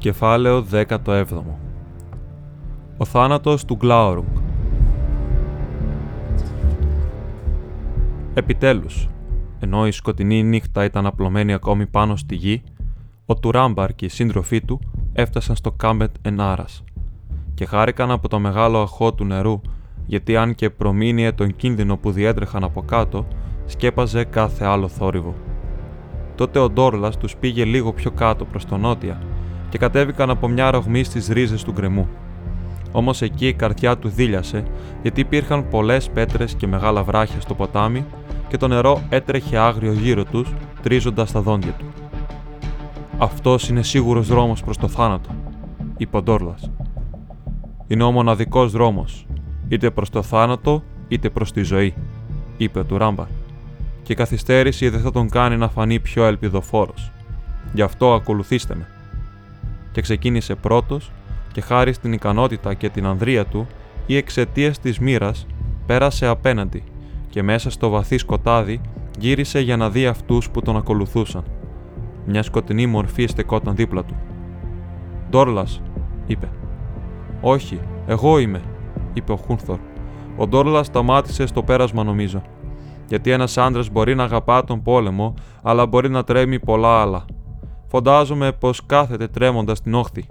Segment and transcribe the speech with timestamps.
[0.00, 1.24] Κεφάλαιο 17
[2.96, 4.36] Ο θάνατος του Γκλάουρουγκ
[8.34, 9.08] Επιτέλους,
[9.58, 12.62] ενώ η σκοτεινή νύχτα ήταν απλωμένη ακόμη πάνω στη γη,
[13.26, 14.80] ο Τουράμπαρ και οι σύντροφοί του
[15.12, 16.84] έφτασαν στο Κάμπετ Ενάρας
[17.54, 19.60] και χάρηκαν από το μεγάλο αχώ του νερού
[20.06, 23.26] γιατί αν και προμήνυε τον κίνδυνο που διέτρεχαν από κάτω,
[23.66, 25.34] σκέπαζε κάθε άλλο θόρυβο.
[26.34, 29.20] Τότε ο Ντόρλας τους πήγε λίγο πιο κάτω προς τον νότια
[29.70, 32.08] και κατέβηκαν από μια ρογμή στις ρίζες του γκρεμού.
[32.92, 34.64] Όμως εκεί η καρδιά του δίλιασε
[35.02, 38.04] γιατί υπήρχαν πολλές πέτρες και μεγάλα βράχια στο ποτάμι
[38.48, 40.52] και το νερό έτρεχε άγριο γύρω τους,
[40.82, 41.84] τρίζοντας τα δόντια του.
[43.18, 45.30] «Αυτός είναι σίγουρος δρόμος προς το θάνατο»,
[45.96, 46.70] είπε ο Ντόρλας.
[47.86, 49.26] «Είναι ο μοναδικός δρόμος,
[49.68, 51.94] είτε προς το θάνατο είτε προς τη ζωή»,
[52.56, 53.26] είπε ο Τουράμπαρ.
[54.02, 57.12] «Και η καθυστέρηση δεν θα τον κάνει να φανεί πιο ελπιδοφόρος.
[57.72, 58.86] Γι' αυτό ακολουθήστε με»
[59.92, 61.12] και ξεκίνησε πρώτος
[61.52, 63.66] και χάρη στην ικανότητα και την ανδρεία του
[64.06, 65.46] ή εξαιτία της μοίρας
[65.86, 66.82] πέρασε απέναντι
[67.30, 68.80] και μέσα στο βαθύ σκοτάδι
[69.18, 71.44] γύρισε για να δει αυτούς που τον ακολουθούσαν.
[72.26, 74.16] Μια σκοτεινή μορφή στεκόταν δίπλα του.
[75.30, 75.82] «Ντόρλας»,
[76.26, 76.48] είπε.
[77.40, 78.62] «Όχι, εγώ είμαι»,
[79.12, 79.78] είπε ο Χούνθορ.
[80.36, 82.42] Ο Ντόρλας σταμάτησε στο πέρασμα νομίζω.
[83.08, 87.24] Γιατί ένας άντρας μπορεί να αγαπά τον πόλεμο, αλλά μπορεί να τρέμει πολλά άλλα.
[87.90, 90.24] Φαντάζομαι πως κάθεται τρέμοντας στην όχθη.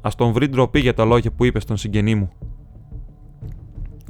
[0.00, 2.30] Α τον βρει ντροπή για τα λόγια που είπε στον συγγενή μου.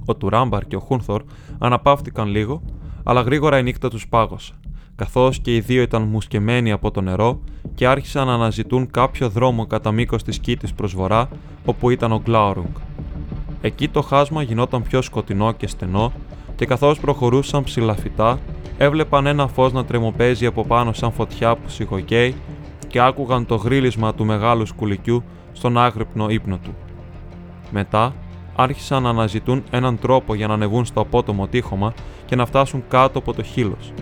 [0.04, 1.22] Ο Τουράμπαρ και ο Χούνθορ
[1.58, 2.62] αναπαύτηκαν λίγο,
[3.04, 4.52] αλλά γρήγορα η νύχτα τους πάγωσε,
[4.94, 7.40] καθώς και οι δύο ήταν μουσκεμένοι από το νερό
[7.74, 11.28] και άρχισαν να αναζητούν κάποιο δρόμο κατά μήκος της κήτη προς βορρά,
[11.64, 12.74] όπου ήταν ο Γκλάουρουγκ.
[13.60, 16.12] Εκεί το χάσμα γινόταν πιο σκοτεινό και στενό,
[16.56, 18.38] και καθώς προχωρούσαν ψηλαφιτά,
[18.78, 22.34] έβλεπαν ένα φως να τρεμοπαίζει από πάνω σαν φωτιά που σιγοκαίει
[22.92, 26.74] και άκουγαν το γρίλισμα του μεγάλου σκουλικιού στον άγρυπνο ύπνο του.
[27.70, 28.14] Μετά
[28.56, 31.94] άρχισαν να αναζητούν έναν τρόπο για να ανεβούν στο απότομο τείχομα
[32.24, 33.92] και να φτάσουν κάτω από το χείλος,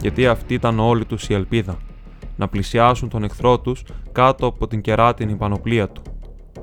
[0.00, 1.76] γιατί αυτή ήταν όλη τους η ελπίδα,
[2.36, 3.82] να πλησιάσουν τον εχθρό τους
[4.12, 6.02] κάτω από την κεράτινη πανοπλία του.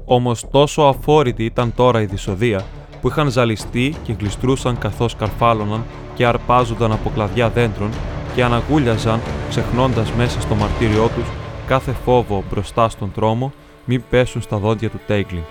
[0.05, 2.65] Όμως τόσο αφόρητη ήταν τώρα η δυσοδεία,
[3.01, 5.83] που είχαν ζαλιστεί και γλιστρούσαν καθώς καρφάλωναν
[6.15, 7.89] και αρπάζονταν από κλαδιά δέντρων
[8.35, 9.19] και αναγούλιαζαν
[9.49, 13.53] ξεχνώντας μέσα στο μαρτύριό τους κάθε φόβο μπροστά στον τρόμο
[13.85, 15.43] μην πέσουν στα δόντια του Τέιγκλιν.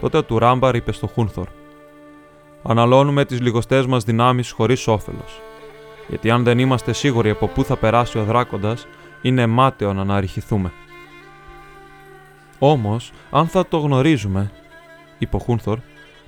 [0.00, 1.46] Τότε ο Τουράμπαρ είπε στο Χούνθορ:
[2.62, 5.40] Αναλώνουμε τις λιγοστές μας δυνάμεις χωρίς όφελος.
[6.08, 8.76] Γιατί αν δεν είμαστε σίγουροι από πού θα περάσει ο δράκοντα,
[9.22, 10.72] είναι μάταιο να αναρριχηθούμε.
[12.58, 14.50] Όμως, αν θα το γνωρίζουμε,
[15.18, 15.78] είπε ο Χούνθορ,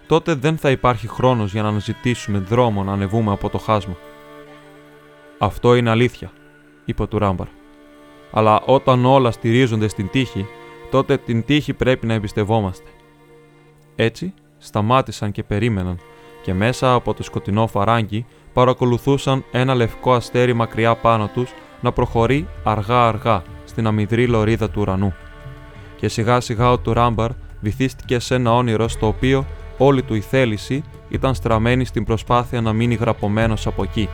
[0.06, 3.96] τότε δεν θα υπάρχει χρόνος για να αναζητήσουμε δρόμο να ανεβούμε από το χάσμα.
[5.38, 6.30] Αυτό είναι αλήθεια,
[6.84, 7.46] είπε ο Τουράμπαρ
[8.30, 10.46] αλλά όταν όλα στηρίζονται στην τύχη,
[10.90, 12.88] τότε την τύχη πρέπει να εμπιστευόμαστε.
[13.96, 15.98] Έτσι, σταμάτησαν και περίμεναν
[16.42, 22.48] και μέσα από το σκοτεινό φαράγγι παρακολουθούσαν ένα λευκό αστέρι μακριά πάνω τους να προχωρεί
[22.64, 25.14] αργά-αργά στην αμυδρή λωρίδα του ουρανού.
[25.96, 27.30] Και σιγά σιγά ο Τουράμπαρ
[27.60, 29.46] βυθίστηκε σε ένα όνειρο στο οποίο
[29.78, 34.08] όλη του η θέληση ήταν στραμμένη στην προσπάθεια να μείνει γραπωμένος από εκεί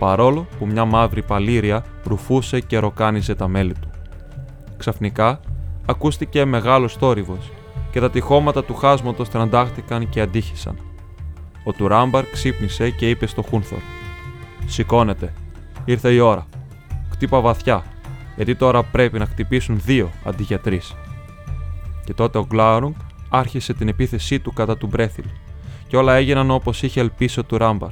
[0.00, 3.90] παρόλο που μια μαύρη παλήρια ρουφούσε και ροκάνιζε τα μέλη του.
[4.76, 5.40] Ξαφνικά
[5.86, 7.50] ακούστηκε μεγάλος θόρυβος
[7.90, 10.78] και τα τυχώματα του χάσματος τραντάχτηκαν και αντίχησαν.
[11.64, 13.78] Ο Τουράμπαρ ξύπνησε και είπε στο Χούνθορ
[14.66, 15.32] «Σηκώνεται,
[15.84, 16.46] ήρθε η ώρα.
[17.10, 17.84] Χτύπα βαθιά,
[18.36, 20.94] γιατί τώρα πρέπει να χτυπήσουν δύο αντί για τρεις».
[22.04, 22.94] Και τότε ο Γκλάουρουγκ
[23.28, 25.26] άρχισε την επίθεσή του κατά του Μπρέθιλ
[25.88, 27.90] και όλα έγιναν όπως είχε ελπίσει ο Τουράμπαρ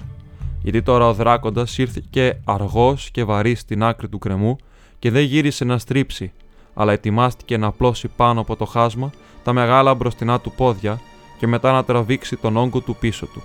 [0.63, 2.03] γιατί τώρα ο δράκοντας ήρθε
[2.45, 4.57] αργός και βαρύ στην άκρη του κρεμού
[4.99, 6.33] και δεν γύρισε να στρίψει,
[6.75, 9.11] αλλά ετοιμάστηκε να απλώσει πάνω από το χάσμα
[9.45, 11.01] τα μεγάλα μπροστινά του πόδια
[11.39, 13.43] και μετά να τραβήξει τον όγκο του πίσω του.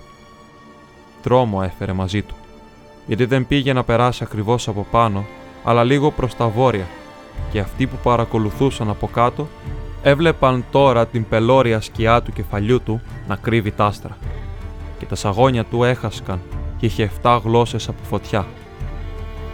[1.22, 2.34] Τρόμο έφερε μαζί του,
[3.06, 5.24] γιατί δεν πήγε να περάσει ακριβώς από πάνω,
[5.64, 6.86] αλλά λίγο προς τα βόρεια,
[7.52, 9.48] και αυτοί που παρακολουθούσαν από κάτω
[10.02, 14.16] έβλεπαν τώρα την πελώρια σκιά του κεφαλιού του να κρύβει τ' άστρα.
[14.98, 16.40] Και τα σαγόνια του έχασκαν
[16.76, 18.46] και είχε 7 γλώσσες από φωτιά.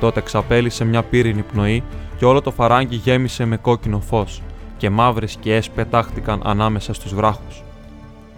[0.00, 1.82] Τότε ξαπέλυσε μια πύρινη πνοή
[2.16, 4.42] και όλο το φαράγγι γέμισε με κόκκινο φως
[4.76, 7.62] και μαύρες σκιές πετάχτηκαν ανάμεσα στους βράχους.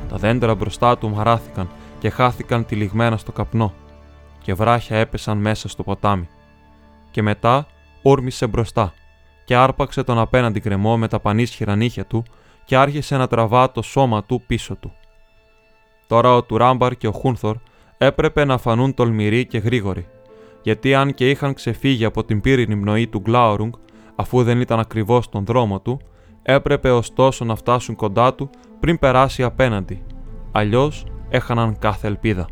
[0.08, 1.68] Τα δέντρα μπροστά του μαράθηκαν
[1.98, 3.72] και χάθηκαν τυλιγμένα στο καπνό,
[4.42, 6.28] και βράχια έπεσαν μέσα στο ποτάμι.
[7.10, 7.66] Και μετά
[8.02, 8.92] όρμησε μπροστά
[9.44, 12.24] και άρπαξε τον απέναντι κρεμό με τα πανίσχυρα νύχια του
[12.64, 14.92] και άρχισε να τραβά το σώμα του πίσω του.
[16.06, 17.56] Τώρα ο Τουράμπαρ και ο Χούνθορ
[18.04, 20.06] έπρεπε να φανούν τολμηροί και γρήγοροι,
[20.62, 23.72] γιατί αν και είχαν ξεφύγει από την πύρινη πνοή του Γκλάουρουγκ,
[24.14, 26.00] αφού δεν ήταν ακριβώς στον δρόμο του,
[26.42, 28.50] Έπρεπε ωστόσο να φτάσουν κοντά του
[28.80, 30.02] πριν περάσει απέναντι,
[30.52, 32.46] αλλιώς έχαναν κάθε ελπίδα.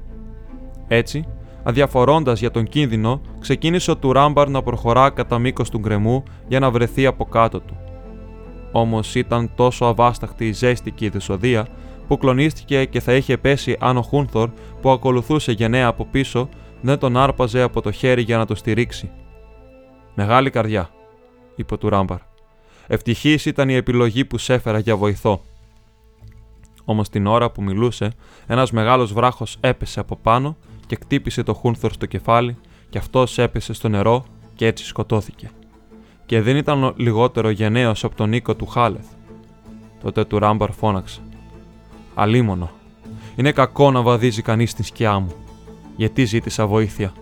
[0.89, 1.25] Έτσι,
[1.63, 6.71] αδιαφορώντας για τον κίνδυνο, ξεκίνησε ο Τουράμπαρ να προχωρά κατά μήκος του γκρεμού για να
[6.71, 7.77] βρεθεί από κάτω του.
[8.73, 11.67] Όμως ήταν τόσο αβάσταχτη η ζέστη και η δυσοδεία
[12.11, 16.49] που κλονίστηκε και θα είχε πέσει αν ο Χούνθορ που ακολουθούσε γενναία από πίσω
[16.81, 19.11] δεν τον άρπαζε από το χέρι για να το στηρίξει.
[20.15, 20.91] Μεγάλη καρδιά,
[21.57, 22.19] είπε ο Τουράμπαρ.
[22.87, 25.45] Ευτυχής ήταν η επιλογή που σέφερα για βοηθό.
[26.85, 28.13] Όμως την ώρα που μιλούσε,
[28.47, 30.57] ένας μεγάλος βράχος έπεσε από πάνω
[30.87, 32.57] και κτύπησε το Χούνθορ στο κεφάλι
[32.89, 34.25] και αυτός έπεσε στο νερό
[34.55, 35.51] και έτσι σκοτώθηκε.
[36.27, 39.07] Και δεν ήταν λιγότερο γενναίος από τον οίκο του Χάλεθ.
[40.03, 41.21] Τότε του Ράμπαρ φώναξε.
[42.15, 42.71] Αλίμονο.
[43.37, 45.33] Είναι κακό να βαδίζει κανείς στην σκιά μου.
[45.97, 47.13] Γιατί ζήτησα βοήθεια.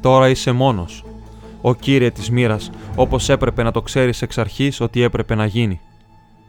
[0.00, 1.04] Τώρα είσαι μόνος.
[1.60, 5.80] Ο κύριε της μοίρας, όπως έπρεπε να το ξέρεις εξ αρχής ότι έπρεπε να γίνει.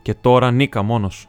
[0.01, 1.27] Και τώρα νίκα μόνος.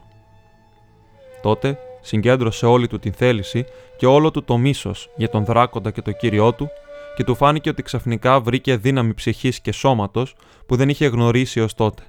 [1.41, 3.65] Τότε συγκέντρωσε όλη του την θέληση
[3.97, 6.69] και όλο του το μίσος για τον δράκοντα και το κύριό του
[7.15, 10.35] και του φάνηκε ότι ξαφνικά βρήκε δύναμη ψυχής και σώματος
[10.65, 12.03] που δεν είχε γνωρίσει ως τότε.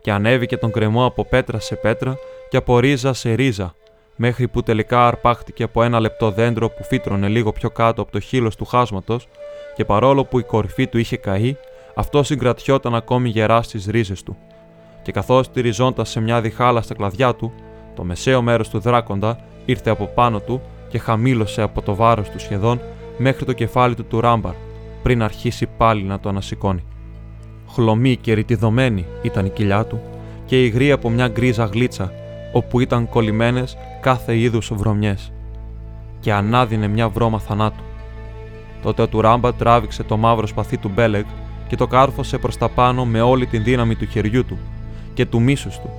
[0.00, 2.16] Και ανέβηκε τον κρεμό από πέτρα σε πέτρα
[2.48, 3.74] και από ρίζα σε ρίζα,
[4.16, 8.20] μέχρι που τελικά αρπάχτηκε από ένα λεπτό δέντρο που φύτρωνε λίγο πιο κάτω από το
[8.20, 9.28] χείλος του χάσματος
[9.76, 11.56] και παρόλο που η κορυφή του είχε καεί,
[11.94, 14.36] αυτό συγκρατιόταν ακόμη γερά στις ρίζες του.
[15.02, 17.52] Και καθώς στηριζόντας σε μια διχάλα στα κλαδιά του,
[17.94, 22.38] το μεσαίο μέρος του δράκοντα ήρθε από πάνω του και χαμήλωσε από το βάρος του
[22.38, 22.80] σχεδόν
[23.18, 24.54] μέχρι το κεφάλι του του ράμπαρ,
[25.02, 26.84] πριν αρχίσει πάλι να το ανασηκώνει.
[27.70, 30.00] Χλωμή και ρητιδωμένη ήταν η κοιλιά του
[30.44, 32.12] και υγρή από μια γκρίζα γλίτσα,
[32.58, 35.32] όπου ήταν κολλημένες κάθε είδους βρωμιές,
[36.20, 37.82] και ανάδυνε μια βρώμα θανάτου.
[38.82, 41.24] Τότε ο Τουράμπα τράβηξε το μαύρο σπαθί του Μπέλεγ
[41.68, 44.58] και το κάρφωσε προς τα πάνω με όλη την δύναμη του χεριού του
[45.14, 45.90] και του μίσους του,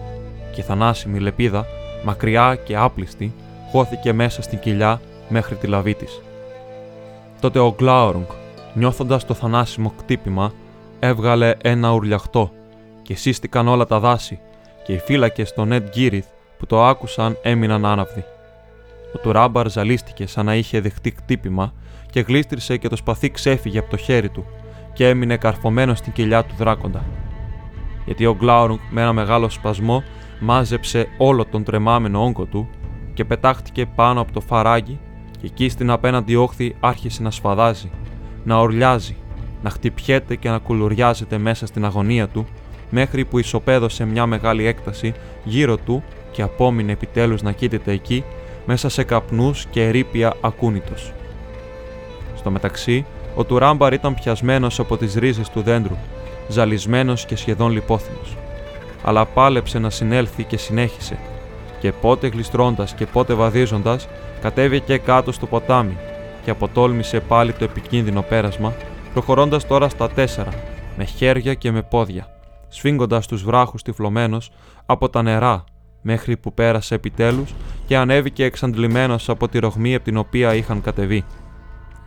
[0.53, 1.65] και η θανάσιμη λεπίδα,
[2.05, 3.33] μακριά και άπλιστη,
[3.71, 6.21] χώθηκε μέσα στην κοιλιά μέχρι τη λαβή της.
[7.39, 8.29] Τότε ο Γκλάουρουγκ,
[8.73, 10.53] νιώθοντας το θανάσιμο κτύπημα,
[10.99, 12.51] έβγαλε ένα ουρλιαχτό
[13.01, 14.39] και σύστηκαν όλα τα δάση
[14.85, 16.25] και οι φύλακες στο Νετ Γκίριθ
[16.59, 18.23] που το άκουσαν έμειναν άναυδοι.
[19.15, 21.73] Ο Τουράμπαρ ζαλίστηκε σαν να είχε δεχτεί κτύπημα
[22.09, 24.45] και γλίστρισε και το σπαθί ξέφυγε από το χέρι του
[24.93, 27.03] και έμεινε καρφωμένος στην κοιλιά του δράκοντα.
[28.05, 30.03] Γιατί ο Γκλάουρουγκ με ένα μεγάλο σπασμό
[30.39, 32.69] μάζεψε όλο τον τρεμάμενο όγκο του
[33.13, 34.99] και πετάχτηκε πάνω από το φαράγγι
[35.31, 37.91] και εκεί στην απέναντι όχθη άρχισε να σφαδάζει,
[38.43, 39.15] να ορλιάζει,
[39.63, 42.47] να χτυπιέται και να κουλουριάζεται μέσα στην αγωνία του
[42.89, 45.13] μέχρι που ισοπαίδωσε μια μεγάλη έκταση
[45.43, 46.03] γύρω του
[46.39, 48.23] και απόμεινε επιτέλους να κοίταται εκεί
[48.65, 51.13] μέσα σε καπνούς και ερήπια ακούνητος.
[52.35, 53.05] Στο μεταξύ,
[53.35, 55.97] ο Τουράμπαρ ήταν πιασμένος από τις ρίζες του δέντρου,
[56.47, 58.37] ζαλισμένος και σχεδόν λιπόθυμος.
[59.03, 61.17] Αλλά πάλεψε να συνέλθει και συνέχισε,
[61.79, 64.07] και πότε γλιστρώντας και πότε βαδίζοντας,
[64.41, 65.97] κατέβηκε κάτω στο ποτάμι
[66.43, 68.73] και αποτόλμησε πάλι το επικίνδυνο πέρασμα,
[69.13, 70.51] προχωρώντας τώρα στα τέσσερα,
[70.97, 72.27] με χέρια και με πόδια,
[72.67, 74.51] σφίγγοντας τους βράχους τυφλωμένος
[74.85, 75.63] από τα νερά,
[76.01, 77.53] μέχρι που πέρασε επιτέλους
[77.85, 81.23] και ανέβηκε εξαντλημένος από τη ρογμή από την οποία είχαν κατεβεί.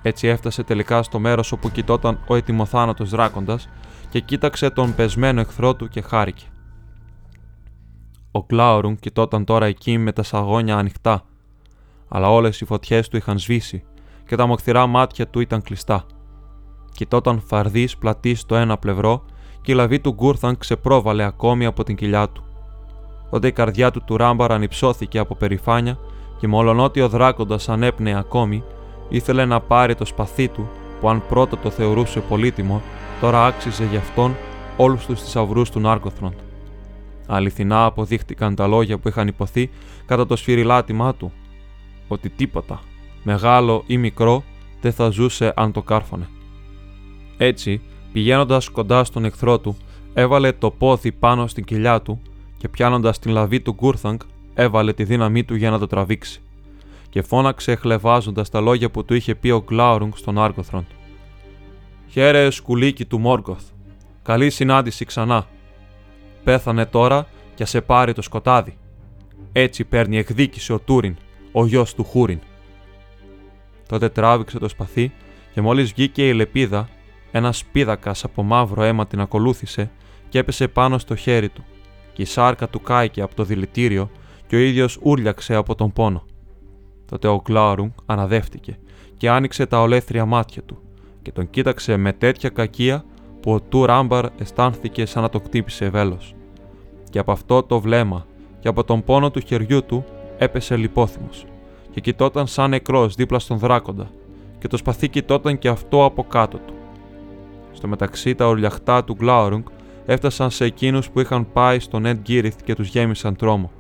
[0.02, 3.68] Έτσι έφτασε τελικά στο μέρος όπου κοιτόταν ο ετοιμοθάνατος δράκοντας
[4.08, 6.44] και κοίταξε τον πεσμένο εχθρό του και χάρηκε.
[8.30, 11.22] Ο Κλάουρουν κοιτόταν τώρα εκεί με τα σαγόνια ανοιχτά,
[12.08, 13.84] αλλά όλες οι φωτιές του είχαν σβήσει
[14.26, 16.06] και τα μοχθηρά μάτια του ήταν κλειστά.
[16.94, 19.24] Κοιτόταν φαρδής πλατής στο ένα πλευρό
[19.62, 22.51] και η λαβή του Γκούρθαν ξεπρόβαλε ακόμη από την κοιλιά του.
[23.32, 25.98] Τότε η καρδιά του του ράμπαρα ανυψώθηκε από περηφάνεια
[26.38, 28.62] και μολονότι ο δράκοντας ανέπνεε ακόμη,
[29.08, 30.68] ήθελε να πάρει το σπαθί του
[31.00, 32.82] που αν πρώτα το θεωρούσε πολύτιμο,
[33.20, 34.34] τώρα άξιζε γι' αυτόν
[34.76, 36.32] όλους τους θησαυρούς του Νάρκοθροντ.
[37.26, 39.70] Αληθινά αποδείχτηκαν τα λόγια που είχαν υποθεί
[40.06, 41.32] κατά το σφυριλάτημά του,
[42.08, 42.80] ότι τίποτα,
[43.22, 44.42] μεγάλο ή μικρό,
[44.80, 46.28] δεν θα ζούσε αν το κάρφωνε.
[47.36, 47.80] Έτσι,
[48.12, 49.76] πηγαίνοντας κοντά στον εχθρό του,
[50.14, 52.20] έβαλε το πόδι πάνω στην κοιλιά του
[52.62, 54.20] και πιάνοντας την λαβή του Γκούρθανγκ,
[54.54, 56.42] έβαλε τη δύναμή του για να το τραβήξει.
[57.08, 60.86] Και φώναξε χλεβάζοντας τα λόγια που του είχε πει ο Γκλάουρουγκ στον Άργοθρον.
[62.08, 63.64] Χαίρε, σκουλίκι του Μόργκοθ.
[64.22, 65.46] Καλή συνάντηση ξανά.
[66.44, 68.76] Πέθανε τώρα και σε πάρει το σκοτάδι.
[69.52, 71.16] Έτσι παίρνει εκδίκηση ο Τούριν,
[71.52, 72.38] ο γιος του Χούριν.
[73.88, 75.12] Τότε τράβηξε το σπαθί
[75.54, 76.88] και μόλις βγήκε η λεπίδα,
[77.30, 79.90] ένας πίδακας από μαύρο αίμα την ακολούθησε
[80.28, 81.64] και έπεσε πάνω στο χέρι του
[82.12, 84.10] και η σάρκα του κάηκε από το δηλητήριο
[84.46, 86.22] και ο ίδιος ούρλιαξε από τον πόνο.
[87.06, 88.78] Τότε ο Κλάουρουγκ αναδεύτηκε
[89.16, 90.78] και άνοιξε τα ολέθρια μάτια του
[91.22, 93.04] και τον κοίταξε με τέτοια κακία
[93.40, 96.34] που ο Του Ράμπαρ αισθάνθηκε σαν να το κτύπησε βέλος.
[97.10, 98.26] και από αυτό το βλέμμα
[98.60, 100.04] και από τον πόνο του χεριού του
[100.38, 101.46] έπεσε λιπόθυμος
[101.90, 104.10] και κοιτόταν σαν νεκρός δίπλα στον δράκοντα
[104.58, 106.74] και το σπαθί κοιτόταν και αυτό από κάτω του.
[107.72, 109.62] Στο μεταξύ τα ορλιαχτά του Γκλάουρουγκ
[110.06, 113.70] έφτασαν σε εκείνους που είχαν πάει στον Εντ Γκίριθ και τους γέμισαν τρόμο.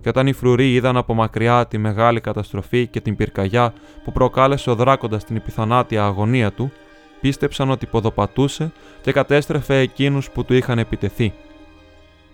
[0.00, 3.72] Και όταν οι φρουροί είδαν από μακριά τη μεγάλη καταστροφή και την πυρκαγιά
[4.04, 6.72] που προκάλεσε ο δράκοντας την επιθανάτια αγωνία του,
[7.20, 11.32] πίστεψαν ότι ποδοπατούσε και κατέστρεφε εκείνους που του είχαν επιτεθεί.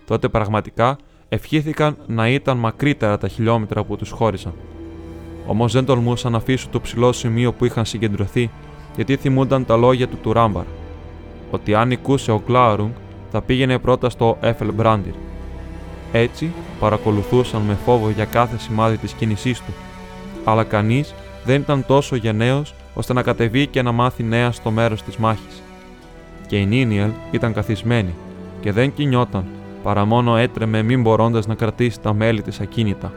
[0.05, 0.97] Τότε πραγματικά
[1.29, 4.53] ευχήθηκαν να ήταν μακρύτερα τα χιλιόμετρα που τους χώρισαν.
[5.47, 8.49] Όμως δεν τολμούσαν να αφήσουν το ψηλό σημείο που είχαν συγκεντρωθεί,
[8.95, 10.65] γιατί θυμούνταν τα λόγια του του Ράμπαρ.
[11.51, 12.91] Ότι αν νικούσε ο Γκλάουρουγκ,
[13.35, 15.13] θα πήγαινε πρώτα στο Έφελ Μπράντιρ.
[16.11, 19.73] Έτσι παρακολουθούσαν με φόβο για κάθε σημάδι της κίνησής του,
[20.43, 21.13] αλλά κανείς
[21.45, 25.61] δεν ήταν τόσο γενναίος ώστε να κατεβεί και να μάθει νέα στο μέρος της μάχης.
[26.47, 28.13] Και η Νίνιελ ήταν καθισμένη
[28.61, 29.45] και δεν κινιόταν,
[29.83, 33.13] παρά μόνο έτρεμε μην μπορώντας να κρατήσει τα μέλη της ακίνητα.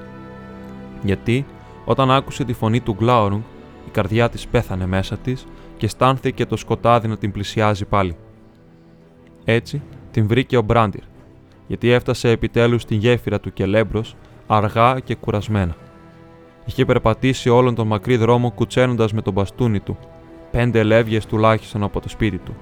[1.02, 1.46] Γιατί
[1.84, 3.42] όταν άκουσε τη φωνή του Γκλάουρουγκ,
[3.86, 5.46] η καρδιά της πέθανε μέσα της
[5.76, 8.16] και αισθάνθηκε το σκοτάδι να την πλησιάζει πάλι.
[9.44, 9.82] Έτσι
[10.18, 11.00] την βρήκε ο Μπράντιρ,
[11.66, 15.76] γιατί έφτασε επιτέλους στην γέφυρα του Κελέμπρος αργά και κουρασμένα.
[16.64, 19.98] Είχε περπατήσει όλον τον μακρύ δρόμο κουτσένοντας με τον μπαστούνι του,
[20.50, 22.56] πέντε λεύγες τουλάχιστον από το σπίτι του.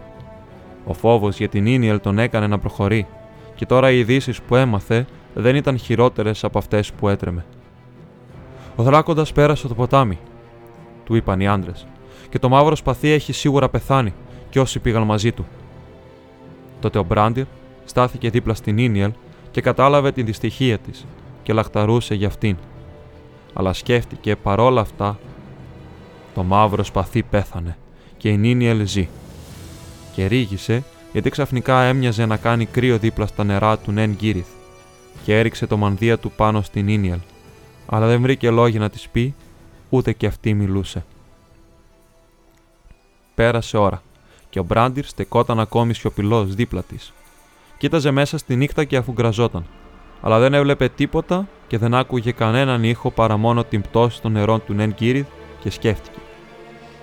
[0.84, 3.06] Ο φόβος για την Ίνιελ τον έκανε να προχωρεί
[3.54, 7.44] και τώρα οι ειδήσεις που έμαθε δεν ήταν χειρότερες από αυτές που έτρεμε.
[8.76, 10.18] Ο δράκοντας πέρασε το ποτάμι,
[11.04, 11.86] του είπαν οι άντρες,
[12.28, 14.14] και το μαύρο σπαθί έχει σίγουρα πεθάνει
[14.50, 15.46] και όσοι πήγαν μαζί του.
[16.80, 17.45] Τότε ο Μπράντιρ
[17.85, 19.11] στάθηκε δίπλα στην Ίνιελ
[19.50, 21.06] και κατάλαβε την δυστυχία της
[21.42, 22.56] και λαχταρούσε για αυτήν.
[23.52, 25.18] Αλλά σκέφτηκε παρόλα αυτά,
[26.35, 27.76] το μαύρο σπαθί πέθανε
[28.16, 29.09] και η Νίνιελ ζει.
[30.14, 34.49] Και ρίγησε γιατί ξαφνικά έμοιαζε να κάνει κρύο δίπλα στα νερά του Νεν Γκύριθ
[35.25, 37.18] και έριξε το μανδύα του πάνω στην Ίνιελ
[37.87, 39.35] αλλά δεν βρήκε λόγια να της πει,
[39.88, 41.04] ούτε και αυτή μιλούσε.
[43.35, 44.02] Πέρασε ώρα
[44.56, 47.12] και ο Μπράντιρ στεκόταν ακόμη σιωπηλός δίπλα της.
[47.78, 49.66] Κοίταζε μέσα στη νύχτα και αφού γκραζόταν,
[50.20, 54.64] αλλά δεν έβλεπε τίποτα και δεν άκουγε κανέναν ήχο παρά μόνο την πτώση των νερών
[54.64, 55.25] του Νεν Κύριδ
[55.62, 56.18] και σκέφτηκε.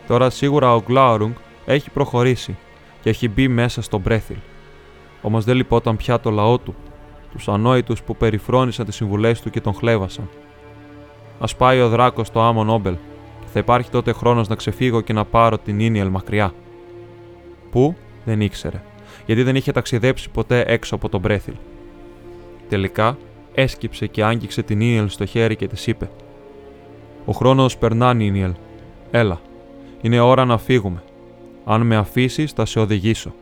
[0.07, 1.31] Τώρα σίγουρα ο Γκλάουρουνγκ
[1.65, 2.57] έχει προχωρήσει
[3.01, 4.37] και έχει μπει μέσα στο Μπρέθιλ.
[5.21, 6.75] Όμως δεν λυπόταν πια το λαό του,
[7.31, 10.29] τους ανόητους που περιφρόνησαν τις συμβουλές του και τον χλέβασαν.
[11.39, 12.95] Ας πάει ο Δράκος στο Άμον Όμπελ
[13.39, 16.53] και θα υπάρχει τότε χρόνος να ξεφύγω και να πάρω τη Νίνιελ μακριά.
[17.73, 18.81] Πού δεν ήξερε,
[19.25, 21.53] γιατί δεν είχε ταξιδέψει ποτέ έξω από τον Μπρέθιλ.
[22.69, 23.17] Τελικά
[23.53, 26.09] έσκυψε και άγγιξε τη Νίνιελ στο χέρι και της είπε:
[27.25, 28.51] Ο χρόνος περνά, Ίνιελ.
[29.11, 29.41] Έλα,
[30.01, 31.03] είναι ώρα να φύγουμε.
[31.65, 33.33] Αν με αφήσεις, θα σε οδηγήσω.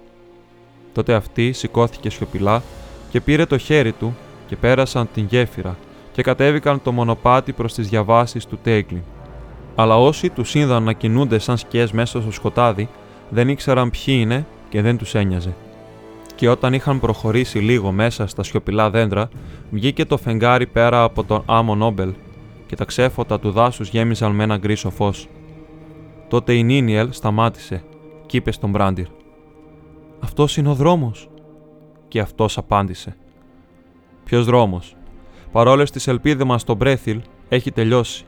[0.93, 2.63] Τότε αυτή σηκώθηκε σιωπηλά
[3.09, 4.15] και πήρε το χέρι του
[4.47, 5.77] και πέρασαν την γέφυρα
[6.11, 9.01] και κατέβηκαν το μονοπάτι προς τις διαβάσεις του Τέγκλιν.
[9.75, 12.89] Αλλά όσοι τους είδαν να κινούνται σαν σκιές μέσα στο σκοτάδι,
[13.31, 15.53] δεν ήξεραν ποιοι είναι και δεν τους ένοιαζε.
[16.35, 19.29] Και όταν είχαν προχωρήσει λίγο μέσα στα σιωπηλά δέντρα,
[19.69, 22.13] βγήκε το φεγγάρι πέρα από τον άμμο Νόμπελ
[22.65, 25.27] και τα ξέφωτα του δάσους γέμιζαν με ένα γκρίσο φως.
[26.27, 27.83] Τότε η Νίνιελ σταμάτησε
[28.25, 29.05] και είπε στον Μπράντιρ:
[30.19, 31.29] Αυτός είναι ο δρόμος.
[32.07, 33.15] Και αυτός απάντησε:
[34.23, 34.95] Ποιος δρόμος,
[35.51, 38.25] παρόλες τις ελπίδες μας στο Μπρέθιλ έχει τελειώσει.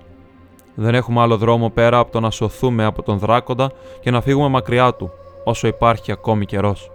[0.75, 4.47] Δεν έχουμε άλλο δρόμο πέρα από το να σωθούμε από τον δράκοντα και να φύγουμε
[4.47, 5.11] μακριά του,
[5.43, 6.91] όσο υπάρχει ακόμη καιρός.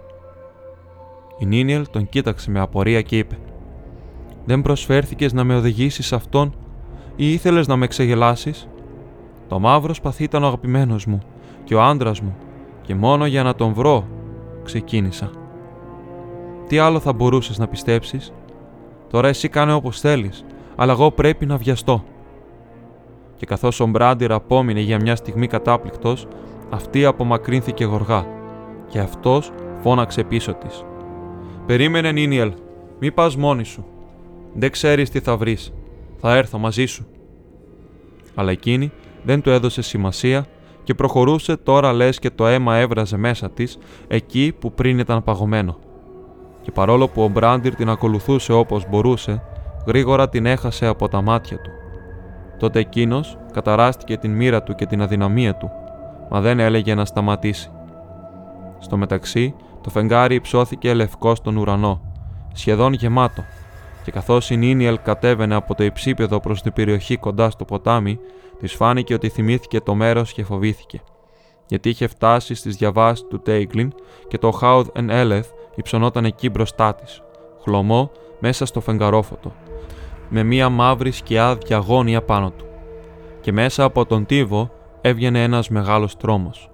[1.37, 3.37] Η Νίνιελ τον κοίταξε με απορία και είπε:
[4.45, 6.53] Δεν προσφέρθηκες να με οδηγήσεις σε αυτόν
[7.15, 8.67] ή ήθελες να με ξεγελάσεις;
[9.47, 11.19] Το μαύρο σπαθί ήταν ο αγαπημένος μου
[11.63, 12.35] και ο άντρας μου,
[12.81, 14.07] και μόνο για να τον βρω,
[14.63, 15.29] ξεκίνησα.
[16.67, 18.33] Τι άλλο θα μπορούσες να πιστέψεις,
[19.09, 20.45] Τώρα εσύ κάνε όπως θέλεις,
[20.75, 22.03] αλλά εγώ πρέπει να βιαστώ.
[23.39, 26.27] Και καθώς ο Μπράντιρ απόμεινε για μια στιγμή κατάπληκτος,
[26.69, 28.25] αυτή απομακρύνθηκε γοργά,
[28.87, 30.83] και αυτός φώναξε πίσω της.
[31.65, 32.53] Περίμενε, Νίνιελ,
[32.99, 33.85] μη πας μόνη σου.
[34.53, 35.73] Δεν ξέρεις τι θα βρεις.
[36.17, 37.07] Θα έρθω μαζί σου.
[38.35, 38.91] Αλλά εκείνη
[39.23, 40.45] δεν του έδωσε σημασία
[40.83, 43.77] και προχωρούσε τώρα λες και το αίμα έβραζε μέσα της
[44.07, 45.77] εκεί που πριν ήταν παγωμένο
[46.61, 49.41] και παρόλο που ο Μπράντιρ την ακολουθούσε όπως μπορούσε,
[49.87, 51.69] γρήγορα την έχασε από τα μάτια του.
[52.59, 55.71] Τότε εκείνος καταράστηκε την μοίρα του και την αδυναμία του,
[56.29, 57.71] μα δεν έλεγε να σταματήσει.
[58.79, 62.01] Στο μεταξύ, το φεγγάρι υψώθηκε λευκό στον ουρανό,
[62.53, 63.43] σχεδόν γεμάτο,
[64.03, 68.19] και καθώς η Νίνιελ κατέβαινε από το υψίπεδο προς την περιοχή κοντά στο ποτάμι,
[68.59, 71.01] της φάνηκε ότι θυμήθηκε το μέρος και φοβήθηκε.
[71.67, 73.93] Γιατί είχε φτάσει στις διαβάσεις του Τέιγκλιν
[74.27, 77.21] και το Χάουδ εν Έλεθ υψωνόταν εκεί μπροστά της,
[77.63, 79.51] χλωμό μέσα στο φεγγαρόφωτο,
[80.29, 82.65] με μία μαύρη σκιά διαγώνια πάνω του.
[83.41, 84.71] Και μέσα από τον τύβο
[85.01, 86.69] έβγαινε ένας μεγάλος τρόμος.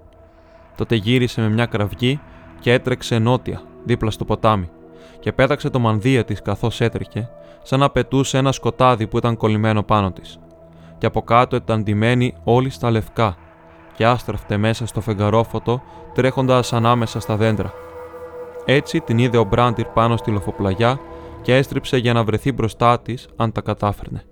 [0.76, 2.20] Τότε γύρισε με μια κραυγή
[2.60, 4.68] και έτρεξε νότια, δίπλα στο ποτάμι,
[5.20, 7.28] και πέταξε το μανδύα της καθώς έτρεχε,
[7.62, 10.38] σαν να πετούσε ένα σκοτάδι που ήταν κολλημένο πάνω της.
[10.98, 13.36] Και από κάτω ήταν ντυμένη όλη στα λευκά
[13.94, 15.82] και άστραφτε μέσα στο φεγγαρόφωτο
[16.14, 17.72] τρέχοντας ανάμεσα στα δέντρα.
[18.64, 20.98] Έτσι την είδε ο Μπράντιρ πάνω στη λοφοπλαγιά
[21.46, 24.24] και έστριψε για να βρεθεί μπροστά της αν τα κατάφερνε.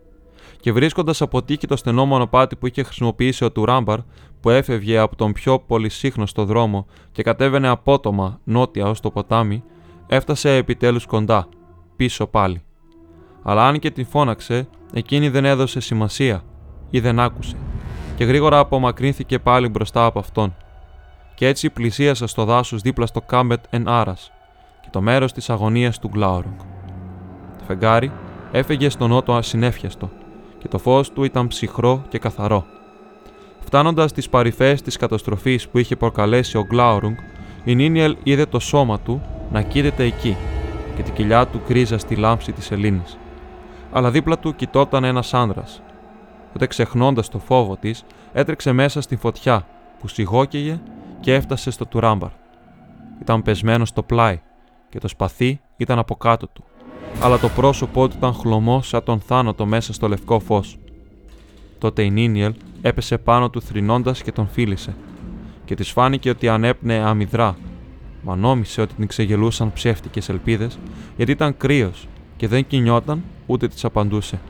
[0.60, 3.98] Και βρίσκοντας από τύχη το στενό μονοπάτι που είχε χρησιμοποιήσει ο Τουράμπαρ,
[4.40, 9.62] που έφευγε από τον πιο πολυσύχνωστο δρόμο και κατέβαινε απότομα νότια ως το ποτάμι,
[10.06, 11.48] έφτασε επιτέλους κοντά,
[11.96, 12.62] πίσω πάλι.
[13.42, 16.42] Αλλά αν και την φώναξε, εκείνη δεν έδωσε σημασία
[16.90, 17.56] ή δεν άκουσε,
[18.16, 20.54] και γρήγορα απομακρύνθηκε πάλι μπροστά από αυτόν.
[21.34, 24.32] Και έτσι πλησίασε στο δάσος δίπλα στο Κάμπετ εν Άρας
[24.82, 26.73] και το μέρος της αγωνίας του Γκλάουρογκ.
[27.66, 28.12] Το φεγγάρι
[28.52, 30.10] έφεγε στον νότο ασυνέφιαστο
[30.58, 32.66] και το φως του ήταν ψυχρό και καθαρό.
[33.60, 37.14] Φτάνοντας στις παρυφές της καταστροφής που είχε προκαλέσει ο Γκλάουρουγκ,
[37.64, 40.36] η Νίνιελ είδε το σώμα του να κοίταται εκεί
[40.96, 43.18] και την κοιλιά του κρίζα στη λάμψη της Ελλήνης.
[43.92, 45.82] Αλλά δίπλα του κοιτόταν ένας άνδρας.
[46.52, 49.66] Τότε ξεχνώντας το φόβο της, έτρεξε μέσα στη φωτιά
[49.98, 50.80] που σιγόκαιγε
[51.20, 52.30] και έφτασε στο τουράμπαρ.
[53.20, 54.40] Ήταν πεσμένος στο πλάι
[54.88, 56.64] και το σπαθί ήταν από κάτω του,
[57.20, 60.78] αλλά το πρόσωπό του ήταν χλωμό σαν τον θάνατο μέσα στο λευκό φως.
[61.78, 64.94] Τότε η Νίνιελ έπεσε πάνω του θρυνώντας και τον φίλησε,
[65.64, 67.56] και της φάνηκε ότι ανέπνεε αμυδρά,
[68.22, 70.78] μα νόμισε ότι την ξεγελούσαν ψεύτικες ελπίδες,
[71.16, 74.40] γιατί ήταν κρύος και δεν κινιόταν ούτε της απαντούσε.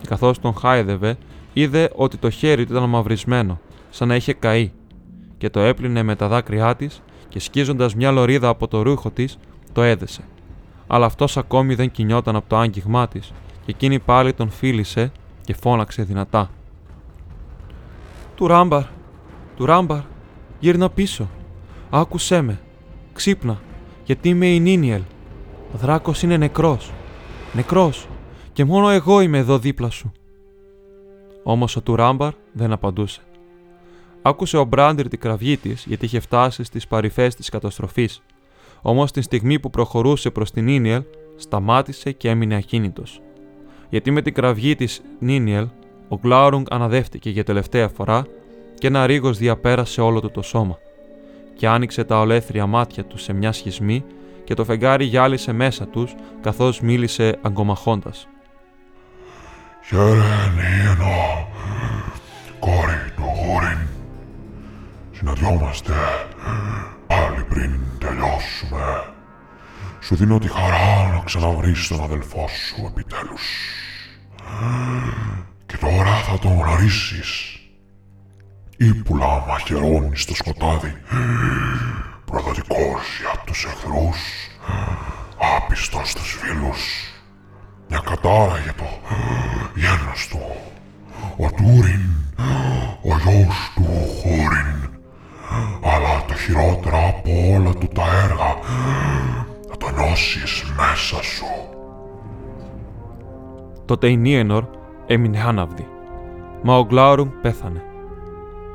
[0.00, 1.16] Και καθώς τον χάιδευε,
[1.52, 4.70] είδε ότι το χέρι του ήταν μαυρισμένο, σαν να είχε καεί,
[5.38, 9.38] και το έπλυνε με τα δάκρυά της και σκίζοντας μια λωρίδα από το ρούχο της,
[9.72, 10.22] το έδεσε.
[10.92, 13.32] Αλλά αυτός ακόμη δεν κινιόταν από το άγγιγμά της,
[13.64, 15.12] και εκείνη πάλι τον φίλησε
[15.44, 16.50] και φώναξε δυνατά.
[18.34, 18.82] Του ράμπαρ,
[19.56, 20.00] του ράμπαρ,
[20.58, 21.28] γύρνα πίσω.
[21.90, 22.60] Άκουσέ με,
[23.12, 23.60] ξύπνα,
[24.04, 25.02] γιατί είμαι η Νίνιελ.
[25.74, 26.92] Ο δράκος είναι νεκρός,
[27.52, 28.06] νεκρός,
[28.52, 30.12] και μόνο εγώ είμαι εδώ δίπλα σου.
[31.42, 33.20] Όμως ο Τουράμπαρ δεν απαντούσε.
[34.22, 38.22] Άκουσε ο Μπράντερ την κραυγή της γιατί είχε φτάσει στις παρυφές της καταστροφής.
[38.82, 41.02] Όμως την στιγμή που προχωρούσε προς την Νίνιελ,
[41.36, 43.20] σταμάτησε και έμεινε ακίνητος.
[43.88, 45.68] Γιατί με την κραυγή της Νίνιελ,
[46.08, 48.26] ο Γκλάουρουγκ αναδεύτηκε για τελευταία φορά
[48.78, 50.78] και ένα ρίγο διαπέρασε όλο του το σώμα.
[51.56, 54.04] Και άνοιξε τα ολέθρια μάτια τους σε μια σχισμή
[54.44, 58.28] και το φεγγάρι γυάλισε μέσα τους καθώς μίλησε αγκομαχώντας.
[59.86, 60.96] Χαίρε,
[62.58, 63.78] κόρη του Γούριν,
[65.12, 65.92] συναντιόμαστε
[67.10, 69.04] πάλι πριν τελειώσουμε.
[70.00, 73.42] Σου δίνω τη χαρά να ξαναβρεις τον αδελφό σου επιτέλους.
[75.66, 77.58] Και τώρα θα τον γνωρίσεις.
[78.76, 80.96] Ήπουλα μαχαιρώνει στο σκοτάδι.
[82.24, 84.18] Προδοτικός για τους εχθρούς.
[85.56, 86.80] Άπιστος στους φίλους.
[87.88, 88.84] Μια κατάρα για το
[89.74, 90.69] γένος του.
[103.90, 104.64] Τότε η Νίενορ
[105.06, 105.88] έμεινε άναυδη,
[106.62, 107.82] μα ο Γκλάουρουγκ πέθανε.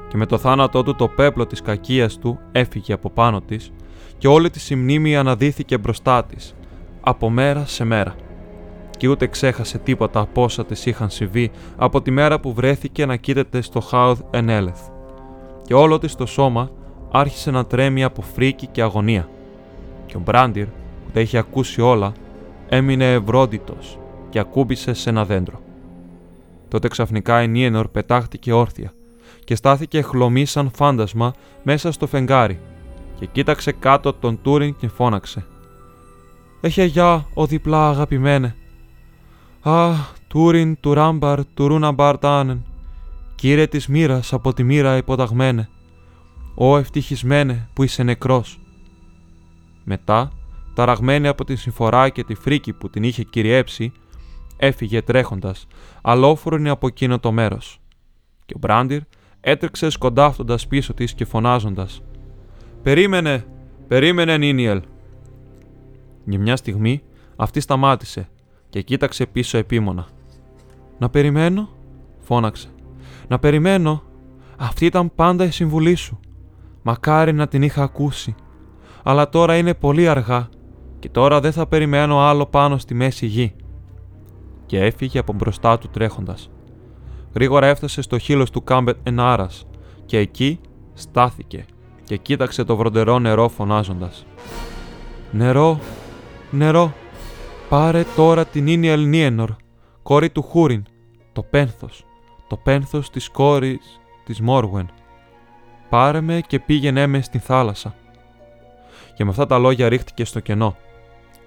[0.10, 3.72] Και με το θάνατό του το πέπλο της κακίας του έφυγε από πάνω της
[4.18, 6.56] και όλη τη η μνήμη αναδύθηκε μπροστά της,
[7.02, 8.16] από μέρα σε μέρα.
[8.98, 13.16] Και ούτε ξέχασε τίποτα από όσα της είχαν συμβεί από τη μέρα που βρέθηκε να
[13.16, 14.80] κοίταται στο Χάουδ Ενέλεθ
[15.62, 16.70] και όλο της το σώμα
[17.12, 19.30] άρχισε να τρέμει από φρίκη και αγωνία.
[20.06, 22.12] Και ο Μπράντιρ, που τα είχε ακούσει όλα,
[22.70, 24.00] έμεινε ευρόντιτος
[24.36, 25.62] και ακούμπησε σε ένα δέντρο.
[26.68, 28.94] Τότε ξαφνικά η Νίενορ πετάχτηκε όρθια
[29.44, 32.60] και στάθηκε χλωμή σαν φάντασμα μέσα στο φεγγάρι
[33.20, 35.46] και κοίταξε κάτω τον Τούριν και φώναξε.
[36.62, 38.56] «Έχε γεια, ο διπλά αγαπημένε».
[39.62, 39.92] «Α,
[40.28, 42.66] Τούριν, του Ράμπαρ, του Ρούναμπαρ Τάνεν,
[43.36, 45.70] Κύριε της μοίρας από τη μοίρα υποταγμένε,
[46.56, 48.60] Ω ευτυχισμένε που είσαι νεκρός.
[49.84, 50.32] Μετά,
[50.74, 53.94] ταραγμένη από τη συμφορά και τη φρίκη που την είχε κυριέψει,
[54.58, 55.68] έφυγε τρέχοντας,
[56.02, 57.80] αλόφρονη από εκείνο το μέρος.
[58.46, 59.02] Και ο Μπράντιρ
[59.42, 62.02] έτρεξε σκοντάφτοντας πίσω της και φωνάζοντας
[62.84, 63.46] «Περίμενε!
[63.88, 64.82] Περίμενε, Νίνιελ!»
[66.26, 67.04] Για μια στιγμή
[67.36, 68.30] αυτή σταμάτησε
[68.70, 70.08] και κοίταξε πίσω επίμονα.
[70.98, 71.70] «Να περιμένω»
[72.26, 72.68] φώναξε.
[73.28, 74.04] Να περιμένω.
[74.58, 76.20] Αυτή ήταν πάντα η συμβουλή σου.
[76.82, 78.36] Μακάρι να την είχα ακούσει.
[79.04, 80.50] Αλλά τώρα είναι πολύ αργά
[81.00, 83.56] και τώρα δεν θα περιμένω άλλο πάνω στη μέση γη.
[84.66, 86.50] Και έφυγε από μπροστά του τρέχοντας.
[87.34, 89.66] Γρήγορα έφτασε στο χείλος του Κάμπετ Ενάρας
[90.06, 90.60] και εκεί
[90.94, 91.66] στάθηκε
[92.04, 94.26] και κοίταξε το βροντερό νερό φωνάζοντας.
[95.32, 95.80] «Νερό,
[96.52, 96.94] νερό,
[97.70, 99.56] πάρε τώρα την Ίνιελ Νίενορ,
[100.04, 100.84] κόρη του Χούριν,
[101.34, 102.06] το πένθος,
[102.48, 104.90] το πένθος της κόρης της Μόργουεν.
[105.90, 107.96] Πάρε με και πήγαινε με στην θάλασσα».
[109.16, 110.76] Και με αυτά τα λόγια ρίχτηκε στο κενό.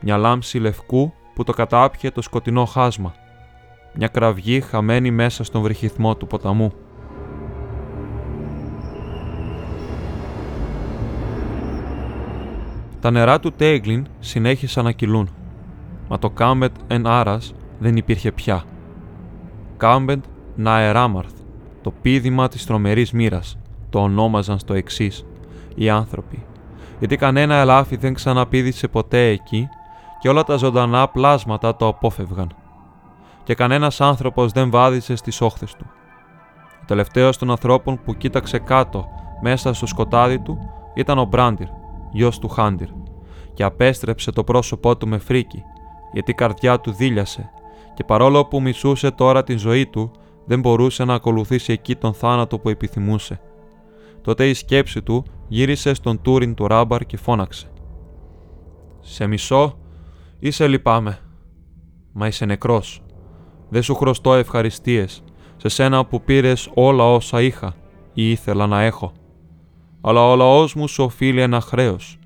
[0.01, 3.15] Μια λάμψη λευκού που το κατάπιε το σκοτεινό χάσμα.
[3.95, 6.73] Μια κραυγή χαμένη μέσα στον βρυχυθμό του ποταμού.
[13.01, 15.29] Τα νερά του Τέγκλιν συνέχισαν να κυλούν,
[16.09, 18.65] μα το Κάμπετ εν Άρας δεν υπήρχε πια.
[19.77, 20.25] Κάμπετ
[20.57, 21.35] Ναεράμαρθ,
[21.83, 23.59] το πίδημα της τρομερής μοίρας,
[23.91, 25.27] το ονόμαζαν στο εξής
[25.75, 26.45] οι άνθρωποι,
[26.99, 29.69] γιατί κανένα ελάφι δεν ξαναπήδησε ποτέ εκεί
[30.19, 32.55] και όλα τα ζωντανά πλάσματα το απόφευγαν.
[33.45, 35.87] Και κανένας άνθρωπος δεν βάδισε στις όχθες του.
[36.83, 39.09] Ο τελευταίος των ανθρώπων που κοίταξε κάτω
[39.43, 40.59] μέσα στο σκοτάδι του
[40.95, 41.67] ήταν ο Μπράντιρ,
[42.13, 42.89] γιος του Χάντιρ,
[43.55, 45.63] και απέστρεψε το πρόσωπό του με φρίκι,
[46.13, 47.51] γιατί η καρδιά του δίλιασε
[47.99, 50.11] και παρόλο που μισούσε τώρα την ζωή του,
[50.45, 53.41] δεν μπορούσε να ακολουθήσει εκεί τον θάνατο που επιθυμούσε.
[54.23, 57.71] Τότε η σκέψη του γύρισε στον Τούριν του Ράμπαρ και φώναξε.
[59.01, 59.79] «Σε μισό
[60.39, 61.19] ή σε λυπάμαι,
[62.13, 63.03] μα είσαι νεκρός.
[63.69, 65.23] Δεν σου χρωστώ ευχαριστίες
[65.57, 67.75] σε σένα που πήρες όλα όσα είχα
[68.13, 69.13] ή ήθελα να έχω
[70.01, 72.19] αλλά ο λαός μου σου οφείλει ένα χρέος.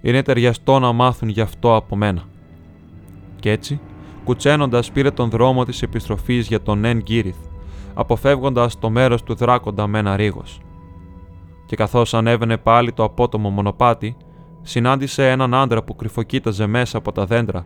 [0.00, 2.22] Είναι ταιριαστό να μάθουν γι' αυτό από μένα.
[3.40, 3.80] Κι έτσι,
[4.24, 7.36] κουτσένοντας πήρε τον δρόμο της επιστροφής για τον Εν Γκύριθ,
[7.94, 10.60] αποφεύγοντας το μέρος του δράκοντα με ένα ρίγος.
[11.66, 14.16] Και καθώς ανέβαινε πάλι το απότομο μονοπάτι,
[14.62, 17.64] συνάντησε έναν άντρα που κρυφοκοίταζε μέσα από τα δέντρα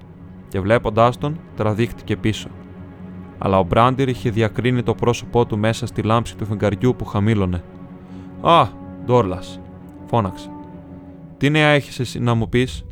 [0.48, 2.48] και βλέποντάς τον τραδίχτηκε πίσω.
[3.38, 7.62] Αλλά ο Μπράντιρ είχε διακρίνει το πρόσωπό του μέσα στη λάμψη του φεγγαριού που χαμήλωνε.
[8.40, 8.66] Α,
[9.04, 9.60] Ντόρλας,
[10.06, 10.50] φώναξε.
[11.36, 12.84] Τι νέα έχεις εσύ να μου πεις,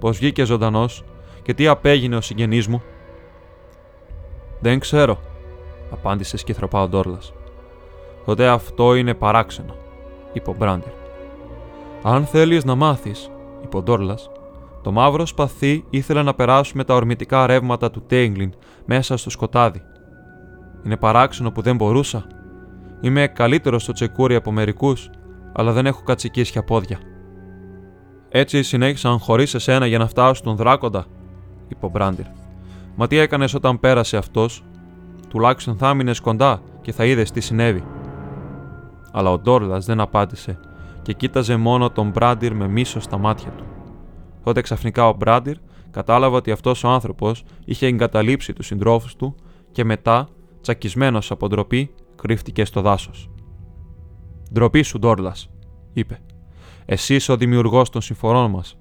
[0.00, 1.04] Πώς βγήκες ζωντανός
[1.42, 2.82] και τι απέγινε ο συγγενής μου;
[4.60, 5.18] Δεν ξέρω,
[5.90, 7.32] απάντησε σκυθροπά ο Ντόρλας.
[8.24, 9.74] Τότε αυτό είναι παράξενο,
[10.32, 10.99] είπε ο Μπράντερ.
[12.02, 13.30] Αν θέλεις να μάθεις,
[13.64, 14.30] είπε ο Ντόρλας,
[14.82, 18.52] το μαύρο σπαθί ήθελε να περάσουμε τα ορμητικά ρεύματα του Τέγκλιν
[18.84, 19.82] μέσα στο σκοτάδι.
[20.84, 22.26] Είναι παράξενο που δεν μπορούσα.
[23.00, 25.10] Είμαι καλύτερος στο τσεκούρι από μερικούς
[25.52, 26.98] αλλά δεν έχω κατσικίσια πόδια.
[28.28, 31.04] Έτσι συνέχισαν χωρίς εσένα για να φτάσω στον δράκοντα,
[31.68, 32.24] είπε ο Μπράντιρ.
[32.96, 34.64] Μα τι έκανες όταν πέρασε αυτός,
[35.28, 37.84] τουλάχιστον θα έμεινε κοντά και θα είδες τι συνέβη.
[39.12, 40.58] Αλλά ο Ντόρλας δεν απάντησε
[41.02, 43.64] και κοίταζε μόνο τον Μπράντιρ με μίσο στα μάτια του.
[44.42, 45.56] Τότε ξαφνικά ο Μπράντιρ
[45.90, 49.34] κατάλαβε ότι αυτός ο άνθρωπος είχε εγκαταλείψει τους συντρόφους του
[49.72, 50.28] και μετά,
[50.60, 53.30] τσακισμένος από ντροπή, κρύφτηκε στο δάσος.
[54.52, 55.50] Ντροπή σου, Ντόρλας,
[55.92, 56.20] είπε.
[56.84, 58.78] Εσύ είσαι ο δημιουργός των συμφορών μας.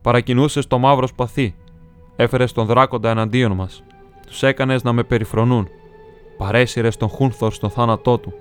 [0.00, 1.54] Παρακινούσες το μαύρο σπαθί.
[2.16, 3.82] Έφερες τον δράκοντα εναντίον μας.
[4.26, 5.68] Τους έκανες να με περιφρονούν.
[6.36, 8.32] Παρέσυρες τον Χούνθορ στον θάνατό του.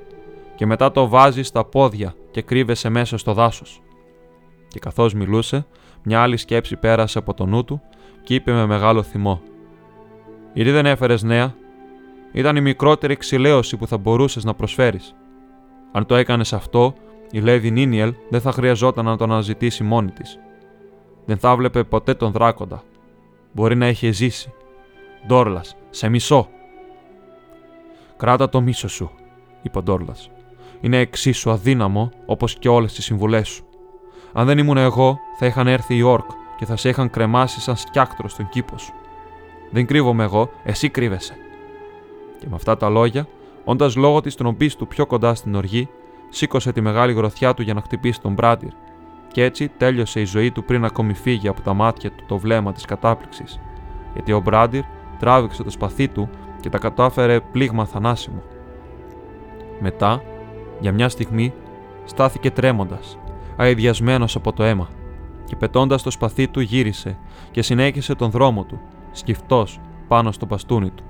[0.56, 3.82] Και μετά το βάζεις στα πόδια και κρύβεσαι μέσα στο δάσος.
[4.68, 5.66] Και καθώς μιλούσε,
[6.04, 7.82] μια άλλη σκέψη πέρασε από το νου του
[8.24, 9.42] και είπε με μεγάλο θυμό.
[10.54, 11.56] Ήδη δεν έφερες νέα.
[12.32, 15.16] Ήταν η μικρότερη ξυλαίωση που θα μπορούσες να προσφέρεις.
[15.92, 16.94] Αν το έκανες αυτό,
[17.32, 20.40] η Λέδη Νίνιελ δεν θα χρειαζόταν να τον αναζητήσει μόνη της.
[21.26, 22.84] Δεν θα βλέπε ποτέ τον δράκοντα.
[23.52, 24.54] Μπορεί να είχε ζήσει.
[25.28, 26.50] Ντόρλας, σε μισό.
[28.18, 29.12] Κράτα το μίσο σου,
[29.62, 30.30] είπε ο Ντόρλας.
[30.82, 33.64] Είναι εξίσου αδύναμο όπως και όλες τις συμβουλές σου.
[34.34, 37.76] Αν δεν ήμουν εγώ, θα είχαν έρθει οι όρκ και θα σε είχαν κρεμάσει σαν
[37.76, 38.94] σκιάκτρο στον κήπο σου.
[39.72, 41.34] Δεν κρύβομαι εγώ, εσύ κρύβεσαι.
[42.40, 43.28] Και με αυτά τα λόγια
[43.66, 45.90] Όντας λόγω της τρομπής του πιο κοντά στην οργή,
[46.30, 48.70] σήκωσε τη μεγάλη γροθιά του για να χτυπήσει τον Μπράντιρ,
[49.32, 52.72] και έτσι τέλειωσε η ζωή του πριν ακόμη φύγει από τα μάτια του το βλέμμα
[52.72, 53.60] της κατάπληξης,
[54.14, 54.84] γιατί ο Μπράντιρ
[55.20, 58.42] τράβηξε το σπαθί του και τα κατάφερε πλήγμα θανάσιμο.
[59.80, 60.22] Μετά,
[60.80, 61.54] για μια στιγμή,
[62.06, 63.18] στάθηκε τρέμοντας,
[63.58, 64.90] αειδιασμένος από το αίμα,
[65.46, 67.18] και πετώντας το σπαθί του γύρισε
[67.52, 68.80] και συνέχισε τον δρόμο του,
[69.12, 71.04] σκυφτός πάνω στο μπαστούνι του.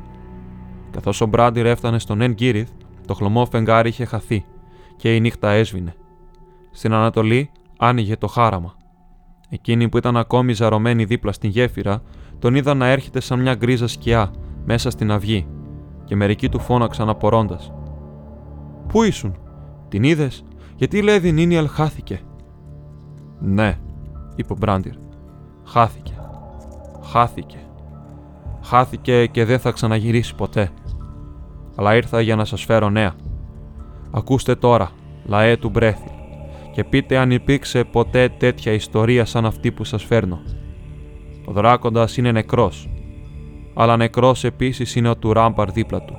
[0.92, 2.70] Καθώς ο Μπράντιρ έφτανε στον Εν Γκύριθ,
[3.08, 4.46] το χλωμό φεγγάρι είχε χαθεί
[4.96, 5.96] και η νύχτα έσβηνε.
[6.72, 8.76] Στην Ανατολή άνοιγε το χάραμα.
[9.50, 12.02] Εκείνη που ήταν ακόμη ζαρωμένη δίπλα στην γέφυρα,
[12.40, 14.32] τον είδαν να έρχεται σαν μια γκρίζα σκιά
[14.66, 15.48] μέσα στην αυγή
[16.06, 17.72] και μερικοί του φώναξαν απορώντας.
[18.88, 19.38] Πού ήσουν,
[19.96, 20.44] την είδες,
[20.76, 22.20] γιατί η Λέδη Νίνιαλ χάθηκε.
[23.40, 23.78] Ναι,
[24.36, 24.94] είπε ο Μπράντιρ.
[25.66, 26.14] Χάθηκε.
[27.04, 27.58] Χάθηκε.
[28.64, 30.70] Χάθηκε και δεν θα ξαναγυρίσει ποτέ.
[31.76, 33.14] Αλλά ήρθα για να σας φέρω νέα.
[34.12, 34.92] Ακούστε τώρα,
[35.26, 36.12] λαέ του Μπρέθιλ,
[36.72, 40.40] και πείτε αν υπήρξε ποτέ τέτοια ιστορία σαν αυτή που σας φέρνω.
[41.46, 42.90] Ο δράκοντας είναι νεκρός,
[43.74, 46.18] αλλά νεκρός επίσης είναι ο του Ράμπαρ δίπλα του.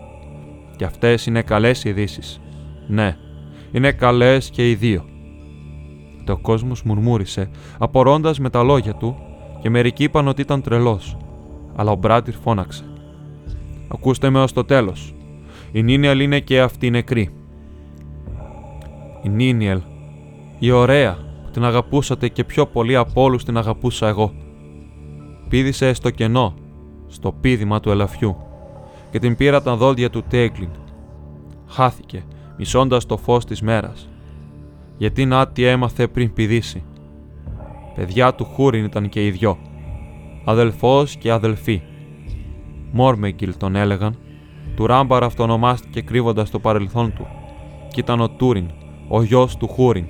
[0.76, 2.40] Και αυτές είναι καλές ειδήσεις.
[2.86, 3.16] Ναι,
[3.72, 5.04] είναι καλές και οι δύο.
[6.24, 9.16] Το κόσμος μουρμούρισε, απορώντας με τα λόγια του
[9.60, 11.16] και μερικοί είπαν ότι ήταν τρελός.
[11.76, 12.84] Αλλά ο Μπράτιρ φώναξε.
[13.88, 15.14] Ακούστε με ως το τέλος.
[15.72, 17.30] Η Νίνιελ είναι και αυτή νεκρή.
[19.22, 19.80] Η Νίνιελ,
[20.58, 24.32] η ωραία, που την αγαπούσατε και πιο πολύ από όλους την αγαπούσα εγώ.
[25.48, 26.54] Πήδησε στο κενό,
[27.06, 28.36] στο πίδημα του ελαφιού
[29.10, 30.70] και την πήρα τα δόντια του Τέγκλιν.
[31.68, 32.24] Χάθηκε,
[32.56, 34.08] μισώντας το φως της μέρας.
[34.96, 36.82] Γιατί να τι έμαθε πριν πηδήσει.
[37.94, 39.58] Παιδιά του Χούριν ήταν και οι δυο.
[40.44, 41.82] Αδελφός και αδελφή.
[42.92, 44.16] Μόρμεγκιλ τον έλεγαν.
[44.76, 47.26] Του Ράμπαρ αυτονομάστηκε κρύβοντας το παρελθόν του.
[47.88, 48.70] Κι ήταν ο Τούριν,
[49.08, 50.06] ο γιος του Χούριν.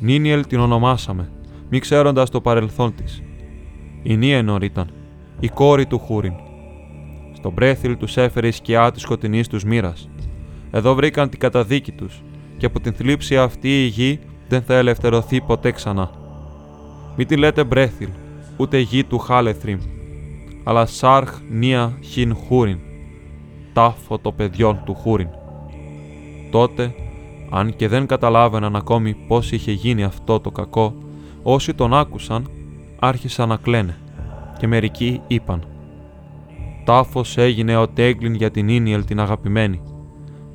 [0.00, 1.30] Νίνιελ την ονομάσαμε,
[1.68, 3.22] μη ξέροντας το παρελθόν της.
[4.02, 4.90] Η Νίενορ ήταν,
[5.40, 6.32] η κόρη του Χούριν.
[7.32, 10.08] Στον Μπρέθιλ τους έφερε η σκιά της σκοτεινής τους μοίρας.
[10.70, 12.22] Εδώ βρήκαν την καταδίκη τους
[12.56, 16.10] και από την θλίψη αυτή η γη δεν θα ελευθερωθεί ποτέ ξανά.
[17.16, 18.08] Μη τη λέτε Μπρέθιλ,
[18.56, 19.78] ούτε γη του Χάλεθριμ,
[20.64, 22.78] αλλά Σάρχ Νία Χιν Χούριν,
[23.72, 25.28] τάφο το παιδιών του Χούριν.
[26.50, 26.94] Τότε,
[27.50, 30.94] αν και δεν καταλάβαιναν ακόμη πώς είχε γίνει αυτό το κακό,
[31.42, 32.50] όσοι τον άκουσαν
[32.98, 33.96] άρχισαν να κλαίνε
[34.58, 35.62] και μερικοί είπαν
[36.84, 39.80] «Τάφος έγινε ο Τέγκλιν για την Ίνιελ την αγαπημένη.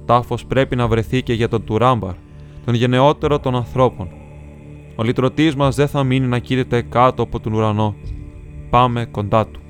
[0.05, 2.13] Τάφος πρέπει να βρεθεί και για τον Τουράμπαρ,
[2.65, 4.09] τον γενναιότερο των ανθρώπων.
[4.95, 7.95] Ο λυτρωτής μας δεν θα μείνει να κοίταται κάτω από τον ουρανό.
[8.69, 9.62] Πάμε κοντά του.